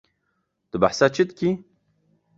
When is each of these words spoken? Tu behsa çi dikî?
Tu 0.69 0.75
behsa 0.81 1.07
çi 1.15 1.23
dikî? 1.29 1.49